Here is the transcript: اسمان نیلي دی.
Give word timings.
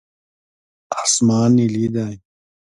اسمان 1.01 1.49
نیلي 1.57 1.87
دی. 1.93 2.13